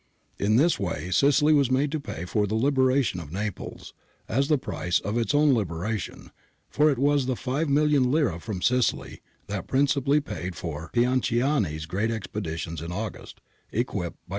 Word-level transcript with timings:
In 0.39 0.55
this 0.55 0.79
way 0.79 1.11
Sicily 1.11 1.53
was 1.53 1.69
made 1.69 1.91
to 1.91 1.99
pay 1.99 2.25
for 2.25 2.47
the 2.47 2.55
liberation 2.55 3.19
of 3.19 3.31
Naples, 3.31 3.93
as 4.27 4.47
the 4.47 4.57
price 4.57 4.99
of 4.99 5.15
its 5.15 5.35
own 5.35 5.53
liberation, 5.53 6.31
for 6.71 6.89
it 6.89 6.97
was 6.97 7.27
the 7.27 7.35
5,000,000 7.35 8.11
lire 8.11 8.39
from 8.39 8.63
Sicily 8.63 9.21
that 9.45 9.67
principally 9.67 10.19
paid 10.19 10.55
for 10.55 10.89
Pianciani's 10.91 11.85
great 11.85 12.09
expeditions 12.09 12.81
in 12.81 12.91
August, 12.91 13.41
equipped 13.71 14.15
by 14.15 14.19
Bert 14.21 14.25
ani. 14.29 14.29